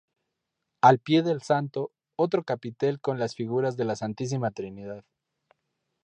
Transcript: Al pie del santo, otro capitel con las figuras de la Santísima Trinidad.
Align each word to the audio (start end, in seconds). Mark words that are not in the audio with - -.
Al 0.81 0.97
pie 0.97 1.21
del 1.21 1.43
santo, 1.43 1.91
otro 2.15 2.43
capitel 2.43 2.99
con 2.99 3.19
las 3.19 3.35
figuras 3.35 3.77
de 3.77 3.85
la 3.85 3.95
Santísima 3.95 4.49
Trinidad. 4.49 5.05